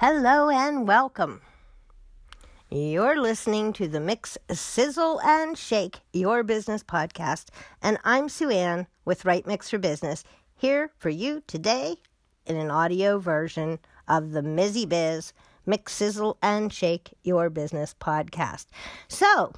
[0.00, 1.42] Hello and welcome.
[2.70, 7.48] You're listening to the Mix Sizzle and Shake Your Business podcast,
[7.82, 10.24] and I'm Sue Ann with Write Mix for Business
[10.56, 11.96] here for you today
[12.46, 13.78] in an audio version
[14.08, 15.34] of the Mizzy Biz
[15.66, 18.68] Mix Sizzle and Shake Your Business podcast.
[19.06, 19.52] So,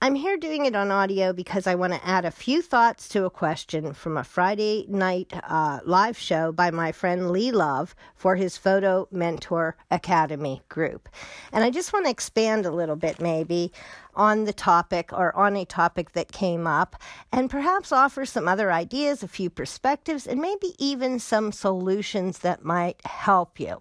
[0.00, 3.24] I'm here doing it on audio because I want to add a few thoughts to
[3.24, 8.36] a question from a Friday night uh, live show by my friend Lee Love for
[8.36, 11.08] his Photo Mentor Academy group.
[11.52, 13.72] And I just want to expand a little bit, maybe,
[14.14, 16.94] on the topic or on a topic that came up
[17.32, 22.64] and perhaps offer some other ideas, a few perspectives, and maybe even some solutions that
[22.64, 23.80] might help you.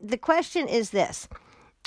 [0.00, 1.26] The question is this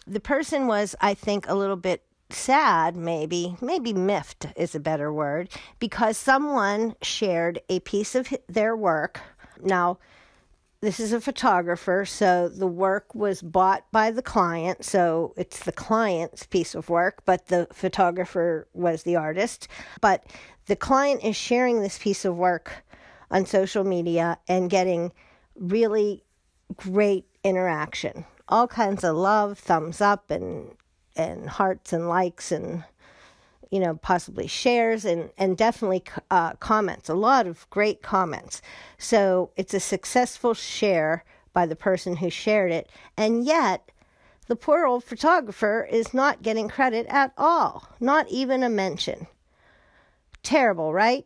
[0.05, 5.11] the person was, I think, a little bit sad, maybe, maybe miffed is a better
[5.11, 9.19] word, because someone shared a piece of their work.
[9.61, 9.97] Now,
[10.81, 15.73] this is a photographer, so the work was bought by the client, so it's the
[15.73, 19.67] client's piece of work, but the photographer was the artist.
[19.99, 20.25] But
[20.67, 22.85] the client is sharing this piece of work
[23.29, 25.11] on social media and getting
[25.55, 26.23] really
[26.77, 28.25] great interaction.
[28.47, 30.71] All kinds of love, thumbs up, and
[31.15, 32.83] and hearts and likes and
[33.71, 38.61] you know possibly shares and and definitely uh, comments a lot of great comments.
[38.97, 42.89] So it's a successful share by the person who shared it.
[43.17, 43.91] And yet
[44.47, 49.27] the poor old photographer is not getting credit at all not even a mention.
[50.41, 51.25] Terrible right?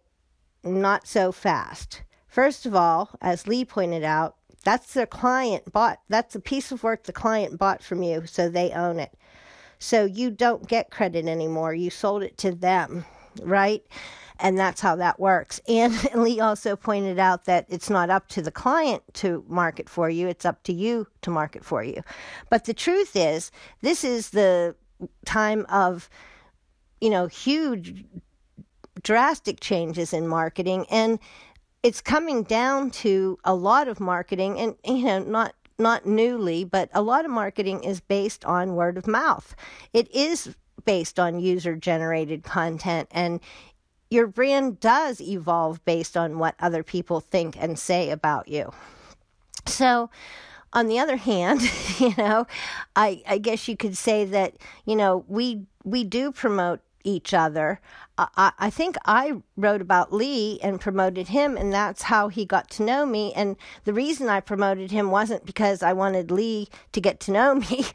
[0.63, 2.03] Not so fast.
[2.27, 6.83] First of all as lee pointed out that's the client bought that's a piece of
[6.83, 9.13] work the client bought from you so they own it
[9.83, 11.73] so you don't get credit anymore.
[11.73, 13.03] You sold it to them,
[13.41, 13.85] right?
[14.39, 15.59] And that's how that works.
[15.67, 20.09] And Lee also pointed out that it's not up to the client to market for
[20.09, 22.01] you, it's up to you to market for you.
[22.49, 24.73] But the truth is, this is the
[25.25, 26.09] time of,
[27.01, 28.05] you know, huge,
[29.01, 30.85] drastic changes in marketing.
[30.89, 31.19] And
[31.83, 36.89] it's coming down to a lot of marketing and, you know, not not newly, but
[36.93, 39.55] a lot of marketing is based on word of mouth.
[39.93, 40.55] It is
[40.85, 43.39] based on user generated content and
[44.09, 48.71] your brand does evolve based on what other people think and say about you.
[49.65, 50.09] So,
[50.71, 51.61] on the other hand,
[51.99, 52.45] you know,
[52.95, 54.55] I, I guess you could say that,
[54.85, 57.79] you know, we we do promote each other.
[58.17, 62.69] I, I think I wrote about Lee and promoted him, and that's how he got
[62.71, 63.33] to know me.
[63.33, 63.55] And
[63.85, 67.85] the reason I promoted him wasn't because I wanted Lee to get to know me.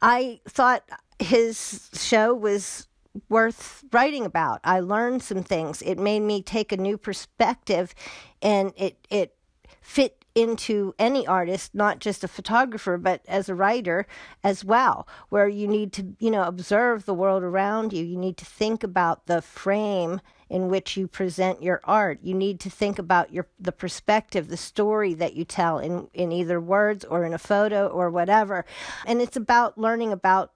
[0.00, 0.88] I thought
[1.18, 2.88] his show was
[3.28, 4.60] worth writing about.
[4.64, 5.82] I learned some things.
[5.82, 7.94] It made me take a new perspective,
[8.42, 9.34] and it it
[9.80, 14.06] fit into any artist, not just a photographer, but as a writer
[14.44, 18.04] as well, where you need to, you know, observe the world around you.
[18.04, 20.20] You need to think about the frame
[20.50, 22.20] in which you present your art.
[22.22, 26.30] You need to think about your the perspective, the story that you tell in in
[26.30, 28.66] either words or in a photo or whatever.
[29.06, 30.52] And it's about learning about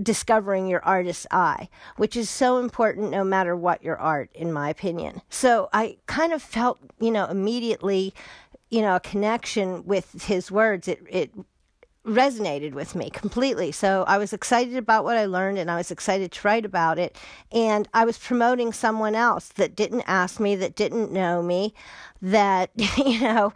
[0.00, 4.70] discovering your artist's eye, which is so important no matter what your art, in my
[4.70, 5.22] opinion.
[5.28, 8.14] So I kind of felt, you know, immediately
[8.70, 10.88] you know, a connection with his words.
[10.88, 11.30] It it
[12.08, 13.70] resonated with me completely.
[13.70, 16.98] So I was excited about what I learned and I was excited to write about
[16.98, 17.16] it.
[17.52, 21.74] And I was promoting someone else that didn't ask me, that didn't know me,
[22.22, 23.52] that, you know,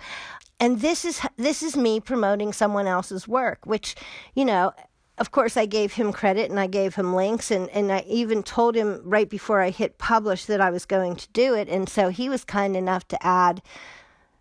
[0.61, 3.97] and this is this is me promoting someone else's work, which,
[4.35, 4.73] you know,
[5.19, 8.43] of course I gave him credit and I gave him links and, and I even
[8.43, 11.69] told him right before I hit publish that I was going to do it.
[11.69, 13.63] And so he was kind enough to add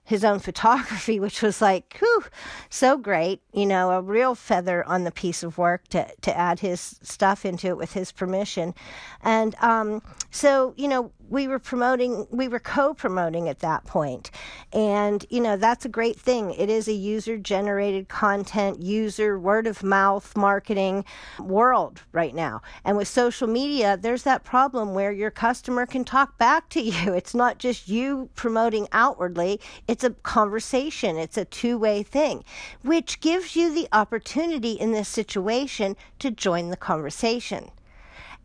[0.04, 2.26] his own photography, which was like, whew,
[2.70, 3.42] so great.
[3.54, 7.46] You know, a real feather on the piece of work to, to add his stuff
[7.46, 8.74] into it with his permission.
[9.22, 14.30] And um, so, you know, we were promoting, we were co promoting at that point.
[14.74, 16.54] And, you know, that's a great thing.
[16.54, 21.06] It is a user generated content, user word of mouth marketing
[21.40, 22.62] world right now.
[22.84, 27.14] And with social media, there's that problem where your customer can talk back to you.
[27.14, 32.44] It's not just you promoting outwardly, it's a conversation, it's a two way thing,
[32.84, 37.72] which gives you the opportunity in this situation to join the conversation.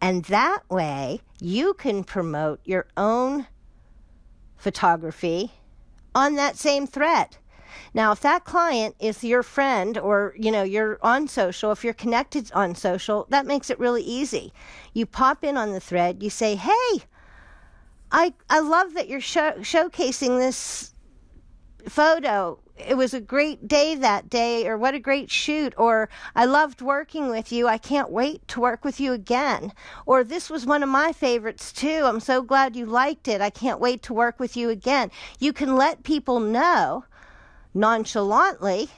[0.00, 3.46] And that way, you can promote your own
[4.56, 5.52] photography
[6.14, 7.36] on that same thread.
[7.92, 11.94] Now, if that client is your friend or, you know, you're on social, if you're
[11.94, 14.52] connected on social, that makes it really easy.
[14.94, 17.04] You pop in on the thread, you say, "Hey,
[18.10, 20.94] I I love that you're show, showcasing this
[21.88, 26.44] photo it was a great day that day, or what a great shoot, or I
[26.44, 27.66] loved working with you.
[27.66, 29.72] I can't wait to work with you again.
[30.04, 32.02] Or this was one of my favorites too.
[32.04, 33.40] I'm so glad you liked it.
[33.40, 35.10] I can't wait to work with you again.
[35.38, 37.04] You can let people know
[37.72, 38.90] nonchalantly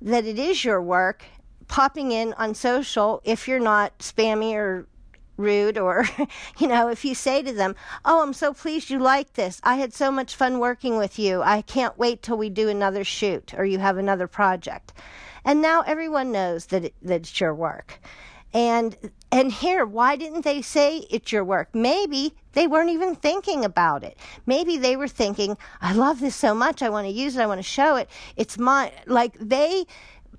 [0.00, 1.24] that it is your work
[1.68, 4.86] popping in on social if you're not spammy or
[5.36, 6.04] rude or
[6.58, 9.60] you know if you say to them oh i'm so pleased you like this.
[9.62, 11.42] I had so much fun working with you.
[11.42, 14.92] I can't wait till we do another shoot or you have another project.
[15.44, 18.00] And now everyone knows that, it, that it's your work.
[18.52, 18.96] And
[19.32, 21.74] and here why didn't they say it's your work?
[21.74, 24.16] Maybe they weren't even thinking about it.
[24.46, 26.80] Maybe they were thinking i love this so much.
[26.80, 27.42] I want to use it.
[27.42, 28.08] I want to show it.
[28.36, 29.86] It's my like they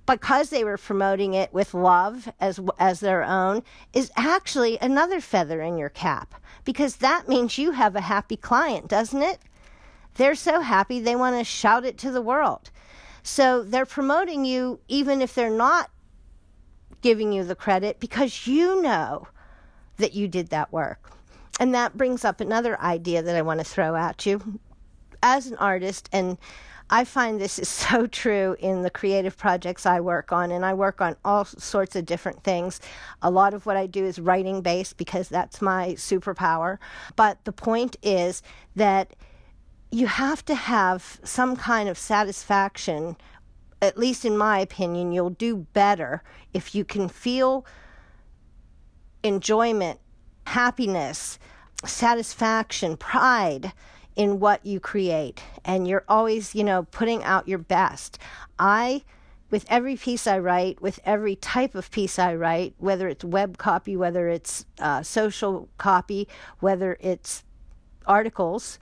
[0.05, 3.63] because they were promoting it with love as as their own
[3.93, 8.87] is actually another feather in your cap because that means you have a happy client,
[8.87, 9.39] doesn't it?
[10.15, 12.71] They're so happy they want to shout it to the world.
[13.23, 15.89] So they're promoting you even if they're not
[17.01, 19.27] giving you the credit because you know
[19.97, 21.11] that you did that work.
[21.59, 24.59] And that brings up another idea that I want to throw at you.
[25.23, 26.37] As an artist and
[26.89, 30.73] I find this is so true in the creative projects I work on, and I
[30.73, 32.79] work on all sorts of different things.
[33.21, 36.77] A lot of what I do is writing based because that's my superpower.
[37.15, 38.41] But the point is
[38.75, 39.15] that
[39.91, 43.17] you have to have some kind of satisfaction.
[43.81, 46.23] At least in my opinion, you'll do better
[46.53, 47.65] if you can feel
[49.23, 49.99] enjoyment,
[50.45, 51.39] happiness,
[51.83, 53.73] satisfaction, pride
[54.15, 58.17] in what you create and you're always, you know, putting out your best.
[58.57, 59.03] I
[59.51, 63.57] with every piece I write, with every type of piece I write, whether it's web
[63.57, 66.27] copy, whether it's uh, social copy,
[66.59, 67.43] whether it's
[68.07, 68.79] articles,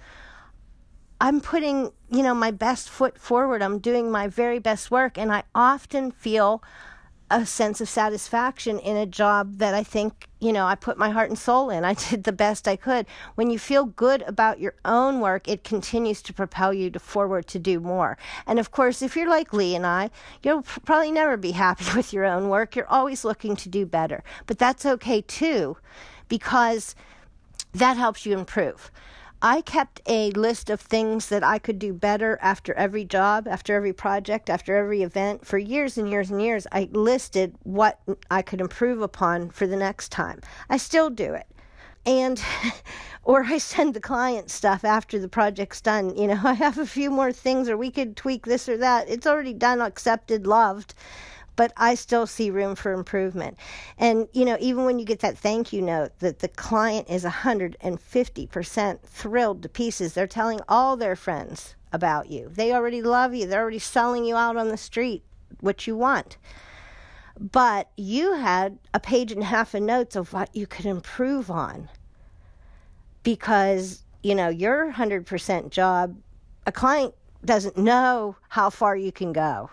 [1.19, 3.61] I'm putting, you know, my best foot forward.
[3.61, 6.63] I'm doing my very best work, and I often feel
[7.33, 11.09] a sense of satisfaction in a job that I think, you know, I put my
[11.09, 11.83] heart and soul in.
[11.91, 13.07] I did the best I could.
[13.35, 17.47] When you feel good about your own work, it continues to propel you to forward
[17.47, 18.17] to do more.
[18.45, 20.11] And of course, if you're like Lee and I,
[20.43, 22.75] you'll probably never be happy with your own work.
[22.75, 24.23] You're always looking to do better.
[24.45, 25.77] But that's okay too,
[26.27, 26.95] because
[27.73, 28.91] that helps you improve.
[29.45, 33.75] I kept a list of things that I could do better after every job, after
[33.75, 35.45] every project, after every event.
[35.45, 37.99] For years and years and years, I listed what
[38.31, 40.39] I could improve upon for the next time.
[40.69, 41.45] I still do it.
[42.05, 42.41] And,
[43.23, 46.15] or I send the client stuff after the project's done.
[46.15, 49.09] You know, I have a few more things, or we could tweak this or that.
[49.09, 50.95] It's already done, accepted, loved
[51.55, 53.57] but I still see room for improvement.
[53.97, 57.23] And, you know, even when you get that thank you note that the client is
[57.23, 62.49] 150% thrilled to pieces, they're telling all their friends about you.
[62.51, 65.23] They already love you, they're already selling you out on the street
[65.59, 66.37] what you want.
[67.39, 71.49] But you had a page and a half of notes of what you could improve
[71.49, 71.89] on
[73.23, 76.15] because, you know, your 100% job,
[76.67, 77.13] a client
[77.43, 79.69] doesn't know how far you can go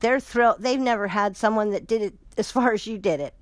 [0.00, 0.56] they're thrilled.
[0.60, 3.34] They've never had someone that did it as far as you did it.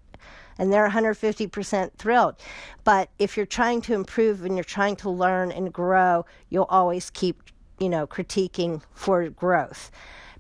[0.59, 2.37] And they're 150% thrilled.
[2.85, 7.11] But if you're trying to improve and you're trying to learn and grow, you'll always
[7.11, 7.43] keep,
[7.79, 9.91] you know, critiquing for growth.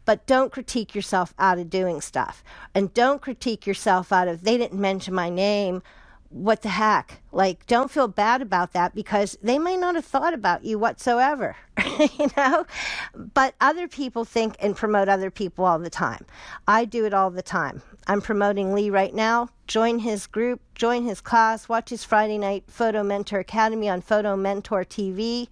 [0.04, 2.44] But don't critique yourself out of doing stuff.
[2.74, 5.82] And don't critique yourself out of, they didn't mention my name
[6.32, 7.20] what the heck?
[7.30, 11.56] Like, don't feel bad about that because they may not have thought about you whatsoever,
[12.18, 12.66] you know?
[13.14, 16.24] But other people think and promote other people all the time.
[16.66, 17.82] I do it all the time.
[18.06, 19.48] I'm promoting Lee right now.
[19.66, 24.36] Join his group, join his class, watch his Friday night Photo Mentor Academy on Photo
[24.36, 25.48] Mentor TV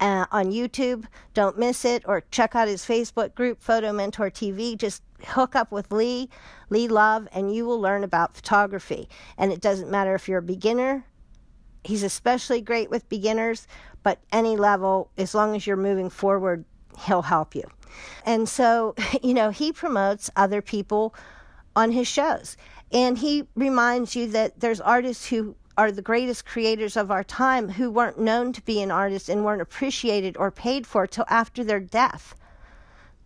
[0.00, 1.06] uh, on YouTube.
[1.34, 2.02] Don't miss it.
[2.06, 4.76] Or check out his Facebook group, Photo Mentor TV.
[4.76, 6.28] Just hook up with Lee,
[6.70, 9.08] Lee Love, and you will learn about photography.
[9.38, 11.06] And it doesn't matter if you're a beginner,
[11.84, 13.66] he's especially great with beginners,
[14.06, 16.64] but any level, as long as you're moving forward,
[16.96, 17.64] he'll help you.
[18.24, 21.12] And so, you know, he promotes other people
[21.74, 22.56] on his shows.
[22.92, 27.68] And he reminds you that there's artists who are the greatest creators of our time
[27.68, 31.64] who weren't known to be an artist and weren't appreciated or paid for till after
[31.64, 32.36] their death.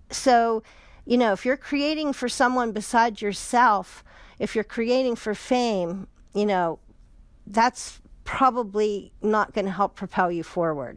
[0.08, 0.62] So,
[1.04, 4.02] you know, if you're creating for someone besides yourself,
[4.38, 6.78] if you're creating for fame, you know,
[7.46, 10.96] that's probably not going to help propel you forward.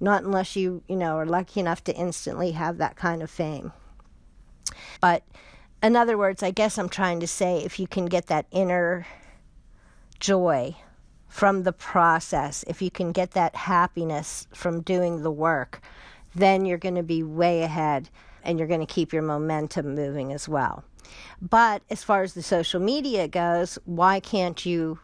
[0.00, 3.72] Not unless you, you know, are lucky enough to instantly have that kind of fame.
[5.00, 5.22] But
[5.82, 9.06] in other words, I guess I'm trying to say if you can get that inner
[10.20, 10.76] joy
[11.26, 15.80] from the process, if you can get that happiness from doing the work,
[16.34, 18.10] then you're going to be way ahead.
[18.44, 20.84] and you're going to keep your momentum moving as well.
[21.40, 24.98] But as far as the social media goes, why can't you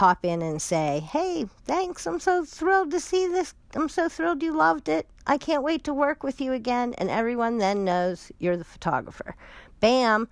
[0.00, 2.06] pop in and say, Hey, thanks.
[2.06, 3.54] I'm so thrilled to see this.
[3.74, 5.06] I'm so thrilled you loved it.
[5.26, 6.94] I can't wait to work with you again.
[6.96, 9.36] And everyone then knows you're the photographer.
[9.80, 10.26] Bam.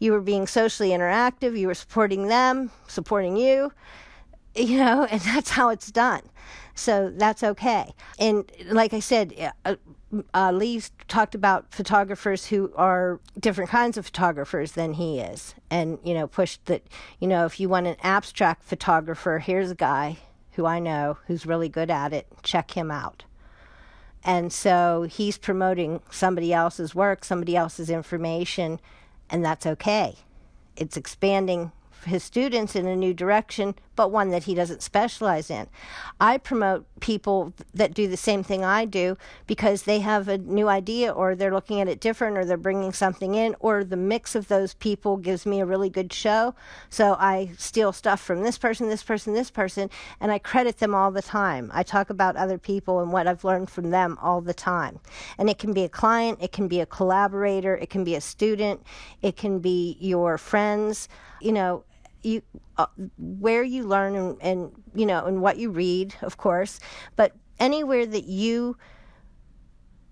[0.00, 1.56] You were being socially interactive.
[1.56, 3.72] You were supporting them, supporting you,
[4.56, 6.22] you know, and that's how it's done.
[6.74, 7.94] So that's okay.
[8.18, 9.76] And like I said, uh,
[10.34, 15.54] uh, uh, Lee talked about photographers who are different kinds of photographers than he is,
[15.70, 16.82] and you know, pushed that
[17.18, 20.18] you know, if you want an abstract photographer, here's a guy
[20.52, 22.26] who I know who's really good at it.
[22.42, 23.24] Check him out.
[24.24, 28.80] And so he's promoting somebody else's work, somebody else's information,
[29.30, 30.16] and that's okay.
[30.76, 31.70] It's expanding
[32.04, 35.66] his students in a new direction, but one that he doesn't specialize in.
[36.20, 40.68] I promote people that do the same thing I do because they have a new
[40.68, 44.34] idea or they're looking at it different or they're bringing something in or the mix
[44.34, 46.54] of those people gives me a really good show.
[46.90, 50.94] So I steal stuff from this person, this person, this person, and I credit them
[50.94, 51.70] all the time.
[51.74, 55.00] I talk about other people and what I've learned from them all the time.
[55.38, 58.20] And it can be a client, it can be a collaborator, it can be a
[58.20, 58.82] student,
[59.22, 61.08] it can be your friends.
[61.40, 61.84] You know,
[62.26, 62.42] you
[62.76, 66.80] uh, where you learn and, and you know and what you read, of course,
[67.14, 68.76] but anywhere that you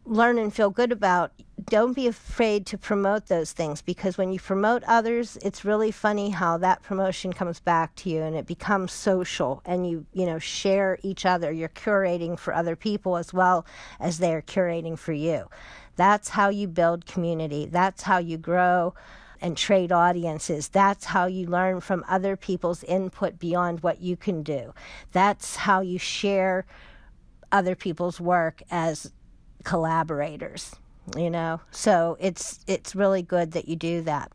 [0.07, 1.33] learn and feel good about,
[1.67, 6.31] don't be afraid to promote those things because when you promote others, it's really funny
[6.31, 10.39] how that promotion comes back to you and it becomes social and you, you know,
[10.39, 11.51] share each other.
[11.51, 13.65] You're curating for other people as well
[13.99, 15.49] as they're curating for you.
[15.97, 17.67] That's how you build community.
[17.67, 18.95] That's how you grow
[19.45, 20.69] and trade audiences.
[20.69, 24.73] That's how you learn from other people's input beyond what you can do.
[25.13, 26.65] That's how you share
[27.53, 29.13] other people's work as
[29.63, 30.77] collaborators
[31.17, 34.31] you know so it's it's really good that you do that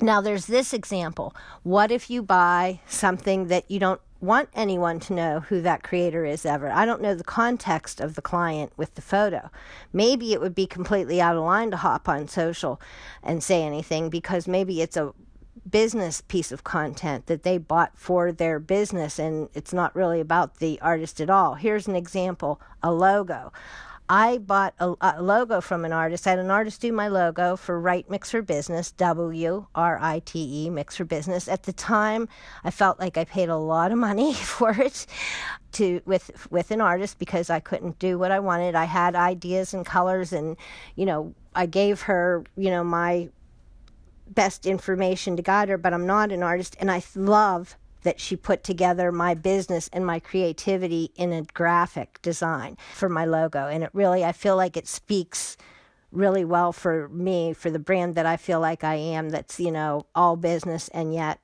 [0.00, 5.14] now there's this example what if you buy something that you don't want anyone to
[5.14, 6.70] know who that creator is ever.
[6.70, 9.50] I don't know the context of the client with the photo.
[9.92, 12.80] Maybe it would be completely out of line to hop on social
[13.22, 15.14] and say anything because maybe it's a
[15.68, 20.58] business piece of content that they bought for their business and it's not really about
[20.58, 21.54] the artist at all.
[21.54, 23.52] Here's an example a logo.
[24.08, 26.26] I bought a, a, logo from an artist.
[26.26, 30.20] I had an artist do my logo for Write Mix for Business, W R I
[30.20, 31.48] T E, Mix for Business.
[31.48, 32.28] At the time,
[32.62, 35.06] I felt like I paid a lot of money for it
[35.72, 38.74] to with with an artist because I couldn't do what I wanted.
[38.74, 40.56] I had ideas and colors, and
[40.94, 43.28] you know, I gave her you know my
[44.28, 48.36] best information to guide her, but I'm not an artist, and I love that she
[48.36, 53.66] put together my business and my creativity in a graphic design for my logo.
[53.66, 55.56] And it really, I feel like it speaks
[56.12, 59.72] really well for me, for the brand that I feel like I am, that's, you
[59.72, 61.40] know, all business and yet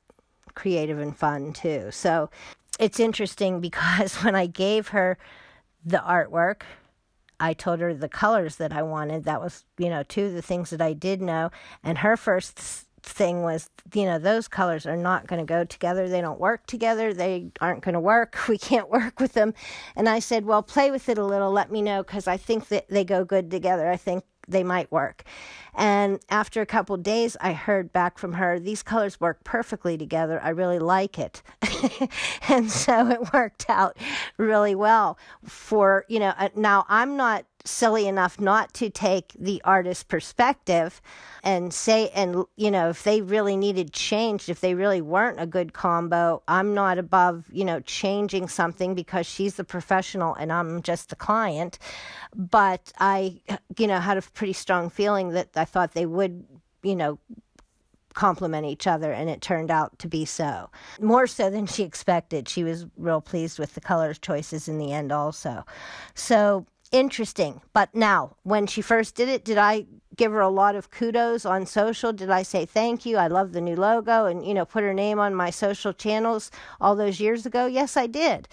[0.55, 1.89] creative and fun too.
[1.91, 2.31] So
[2.79, 5.19] it's interesting because when I gave her
[5.85, 6.63] the artwork,
[7.41, 9.25] I told her the colors that I wanted.
[9.25, 11.51] That was, you know, two of the things that I did know.
[11.83, 16.09] And her first thing was, you know, those colors are not going to go together.
[16.09, 17.13] They don't work together.
[17.13, 18.39] They aren't going to work.
[18.53, 19.55] We can't work with them.
[19.97, 21.51] And I said, well, play with it a little.
[21.51, 23.89] Let me know because I think that they go good together.
[23.89, 25.25] I think they might work.
[25.75, 30.41] And after a couple days, I heard back from her, these colors work perfectly together.
[30.43, 31.43] I really like it.
[32.49, 33.97] and so it worked out
[34.37, 39.61] really well for, you know, uh, now I'm not silly enough not to take the
[39.65, 41.01] artist's perspective
[41.43, 45.47] and say and you know if they really needed changed if they really weren't a
[45.47, 50.83] good combo i'm not above you know changing something because she's the professional and i'm
[50.83, 51.79] just the client.
[52.35, 53.41] But i
[53.79, 56.45] you know had a pretty strong feeling that i thought they would
[56.83, 57.19] you know
[58.15, 60.71] complement each other and it turned out to be so.
[61.01, 62.49] More so than she expected.
[62.49, 65.65] She was real pleased with the color choices in the end also.
[66.15, 67.61] So interesting.
[67.73, 71.45] But now, when she first did it, did I give her a lot of kudos
[71.45, 72.13] on social?
[72.13, 73.17] Did I say thank you?
[73.17, 76.51] I love the new logo and, you know, put her name on my social channels
[76.81, 77.67] all those years ago?
[77.67, 78.47] Yes, I did.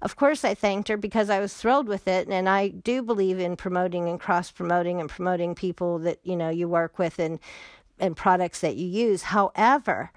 [0.00, 2.28] Of course, I thanked her because I was thrilled with it.
[2.28, 6.48] And I do believe in promoting and cross promoting and promoting people that, you know,
[6.48, 7.38] you work with and,
[8.00, 9.22] and products that you use.
[9.22, 10.10] However,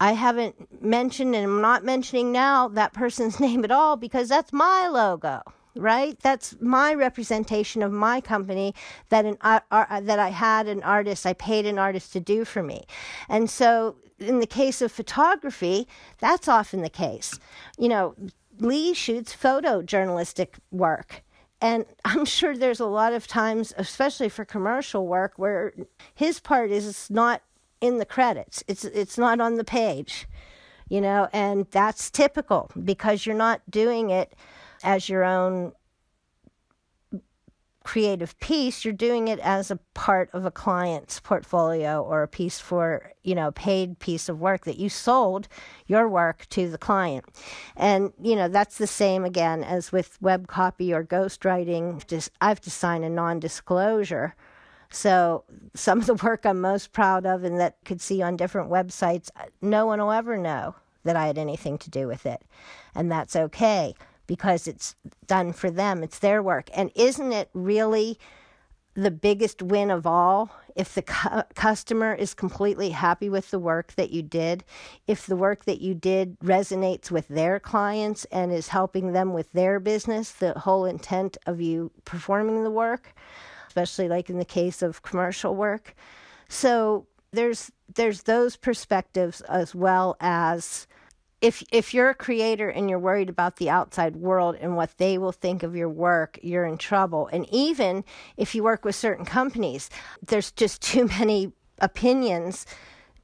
[0.00, 4.52] I haven't mentioned and I'm not mentioning now that person's name at all because that's
[4.52, 5.42] my logo
[5.78, 6.18] right?
[6.20, 8.74] That's my representation of my company
[9.08, 12.44] that an uh, uh, that I had an artist, I paid an artist to do
[12.44, 12.84] for me.
[13.28, 15.86] And so in the case of photography,
[16.18, 17.38] that's often the case.
[17.78, 18.14] You know,
[18.58, 21.22] Lee shoots photojournalistic work
[21.60, 25.72] And I'm sure there's a lot of times, especially for commercial work, where
[26.14, 27.42] his part is not
[27.80, 28.64] in the credits.
[28.66, 30.26] It's it's not on the page.
[30.88, 34.34] You know, and that's typical because you're not doing it
[34.82, 35.72] as your own
[37.88, 42.60] creative piece, you're doing it as a part of a client's portfolio or a piece
[42.60, 45.48] for, you know, paid piece of work that you sold
[45.86, 47.24] your work to the client.
[47.78, 52.06] And, you know, that's the same again as with web copy or ghostwriting.
[52.06, 54.34] Just I have to sign a non-disclosure.
[54.90, 55.44] So
[55.74, 59.30] some of the work I'm most proud of and that could see on different websites,
[59.62, 62.42] no one will ever know that I had anything to do with it.
[62.94, 63.94] And that's okay
[64.28, 64.94] because it's
[65.26, 66.70] done for them, it's their work.
[66.72, 68.20] And isn't it really
[68.94, 73.94] the biggest win of all if the cu- customer is completely happy with the work
[73.94, 74.64] that you did,
[75.06, 79.50] if the work that you did resonates with their clients and is helping them with
[79.52, 83.14] their business, the whole intent of you performing the work,
[83.66, 85.94] especially like in the case of commercial work.
[86.48, 90.86] So there's there's those perspectives as well as
[91.40, 95.18] if if you're a creator and you're worried about the outside world and what they
[95.18, 97.28] will think of your work, you're in trouble.
[97.32, 98.04] And even
[98.36, 99.88] if you work with certain companies,
[100.26, 102.66] there's just too many opinions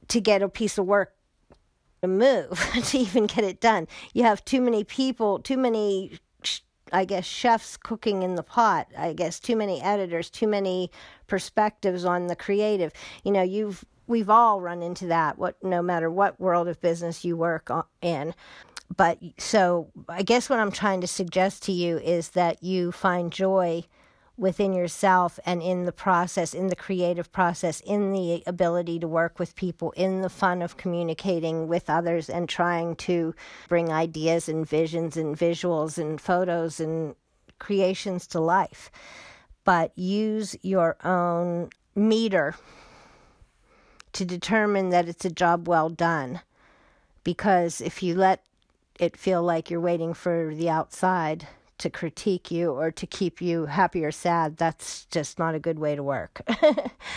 [0.07, 1.13] to get a piece of work
[2.01, 3.87] to move to even get it done.
[4.13, 6.19] You have too many people, too many
[6.93, 8.87] I guess chefs cooking in the pot.
[8.97, 10.91] I guess too many editors, too many
[11.27, 12.93] perspectives on the creative.
[13.23, 17.25] You know, you've we've all run into that what no matter what world of business
[17.25, 17.71] you work
[18.01, 18.33] in.
[18.95, 23.31] But so i guess what i'm trying to suggest to you is that you find
[23.31, 23.83] joy
[24.37, 29.39] within yourself and in the process in the creative process in the ability to work
[29.39, 33.33] with people in the fun of communicating with others and trying to
[33.69, 37.15] bring ideas and visions and visuals and photos and
[37.59, 38.91] creations to life.
[39.63, 42.55] But use your own meter
[44.15, 46.41] to determine that it's a job well done.
[47.23, 48.43] Because if you let
[48.99, 51.47] it feel like you're waiting for the outside
[51.79, 55.79] to critique you or to keep you happy or sad, that's just not a good
[55.79, 56.41] way to work.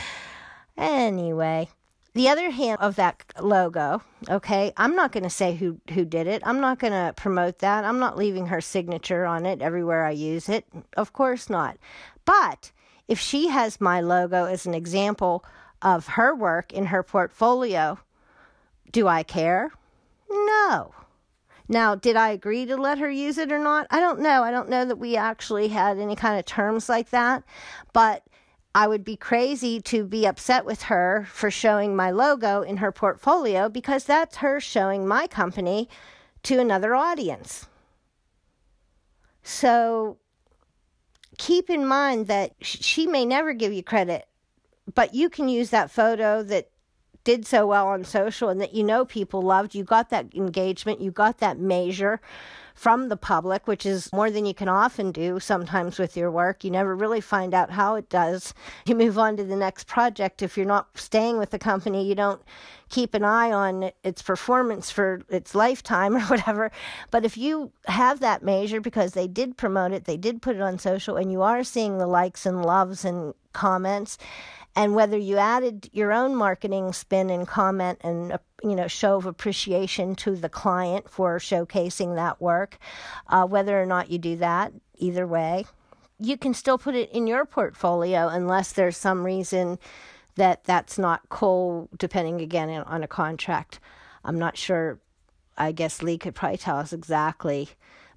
[0.76, 1.68] anyway,
[2.14, 6.26] the other hand of that logo, okay, I'm not going to say who who did
[6.26, 6.42] it.
[6.44, 7.84] I'm not going to promote that.
[7.84, 10.66] I'm not leaving her signature on it everywhere I use it.
[10.96, 11.76] Of course not.
[12.24, 12.72] But
[13.06, 15.44] if she has my logo as an example
[15.82, 17.98] of her work in her portfolio.
[18.90, 19.70] Do I care?
[20.30, 20.94] No.
[21.68, 23.86] Now, did I agree to let her use it or not?
[23.90, 24.42] I don't know.
[24.42, 27.44] I don't know that we actually had any kind of terms like that,
[27.92, 28.24] but
[28.74, 32.92] I would be crazy to be upset with her for showing my logo in her
[32.92, 35.88] portfolio because that's her showing my company
[36.44, 37.66] to another audience.
[39.42, 40.18] So
[41.38, 44.26] keep in mind that she may never give you credit
[44.94, 46.70] but you can use that photo that
[47.24, 49.74] did so well on social and that you know people loved.
[49.74, 52.20] You got that engagement, you got that measure
[52.74, 56.62] from the public, which is more than you can often do sometimes with your work.
[56.62, 58.54] You never really find out how it does.
[58.86, 60.42] You move on to the next project.
[60.42, 62.40] If you're not staying with the company, you don't
[62.88, 66.70] keep an eye on its performance for its lifetime or whatever.
[67.10, 70.62] But if you have that measure because they did promote it, they did put it
[70.62, 74.18] on social, and you are seeing the likes and loves and comments,
[74.78, 79.16] and whether you added your own marketing spin and comment and uh, you know show
[79.16, 82.78] of appreciation to the client for showcasing that work
[83.26, 85.66] uh, whether or not you do that either way
[86.20, 89.78] you can still put it in your portfolio unless there's some reason
[90.38, 93.80] that that's not cool depending again on a contract.
[94.24, 94.98] I'm not sure.
[95.56, 97.70] I guess lee could probably tell us exactly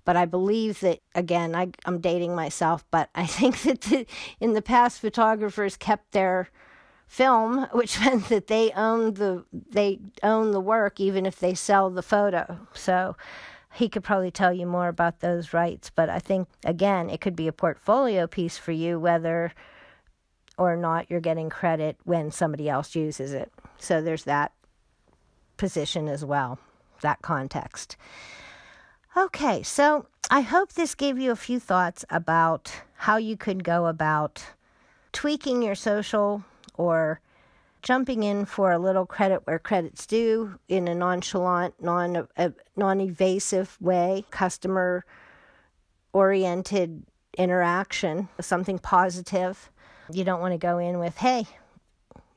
[0.06, 4.06] but I believe that, again, I, am dating myself, but I think that the,
[4.40, 6.50] in the past, photographers kept their
[7.12, 11.90] film, which meant that they own the they own the work even if they sell
[11.90, 12.58] the photo.
[12.74, 13.18] So
[13.74, 17.36] he could probably tell you more about those rights, but I think again it could
[17.36, 19.52] be a portfolio piece for you whether
[20.58, 23.52] or not you're getting credit when somebody else uses it.
[23.78, 24.54] So there's that
[25.58, 26.60] position as well,
[27.02, 27.98] that context.
[29.18, 33.88] Okay, so I hope this gave you a few thoughts about how you could go
[33.88, 34.46] about
[35.12, 36.46] tweaking your social
[36.76, 37.20] or
[37.82, 43.78] jumping in for a little credit where credit's due in a nonchalant, non uh, non-evasive
[43.82, 45.04] way, customer
[46.14, 47.04] oriented
[47.38, 49.70] interaction, something positive.
[50.10, 51.48] You don't want to go in with, "Hey,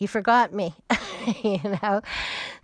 [0.01, 0.75] you forgot me."
[1.45, 2.03] you know.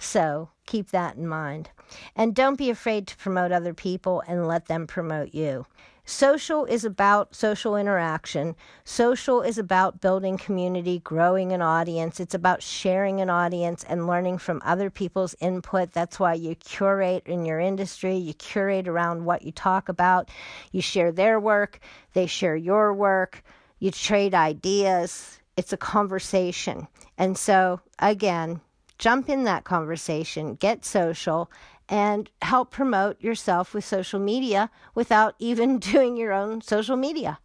[0.01, 1.70] So, keep that in mind.
[2.16, 5.66] And don't be afraid to promote other people and let them promote you.
[6.11, 8.57] Social is about social interaction.
[8.85, 12.18] Social is about building community, growing an audience.
[12.18, 15.92] It's about sharing an audience and learning from other people's input.
[15.92, 18.16] That's why you curate in your industry.
[18.16, 20.31] You curate around what you talk about.
[20.72, 21.79] You share their work,
[22.12, 23.44] they share your work.
[23.79, 25.38] You trade ideas.
[25.57, 26.88] It's a conversation.
[27.18, 28.61] And so, again,
[28.98, 31.50] jump in that conversation, get social,
[31.90, 37.38] and help promote yourself with social media without even doing your own social media.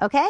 [0.00, 0.28] Okay?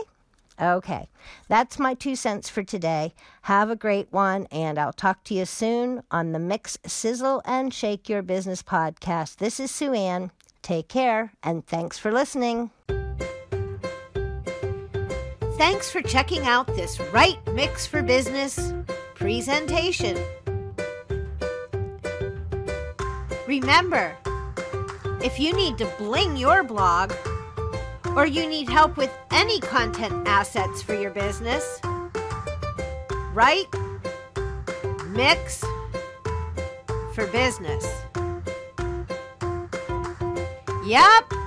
[0.60, 1.08] Okay.
[1.48, 3.14] That's my two cents for today.
[3.42, 7.72] Have a great one, and I'll talk to you soon on the Mix, Sizzle, and
[7.72, 9.36] Shake Your Business podcast.
[9.36, 10.30] This is Sue Ann.
[10.62, 12.70] Take care, and thanks for listening.
[15.58, 18.72] Thanks for checking out this Write Mix for Business
[19.14, 20.16] presentation.
[23.52, 24.16] Remember,
[25.22, 27.12] if you need to bling your blog
[28.16, 31.78] or you need help with any content assets for your business,
[33.34, 33.68] write
[35.10, 35.62] Mix
[37.14, 37.84] for Business.
[40.86, 41.41] Yep.